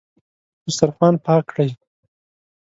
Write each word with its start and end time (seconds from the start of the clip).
دسترخوان 0.65 1.13
پاک 1.25 1.43
کړئ 1.55 1.69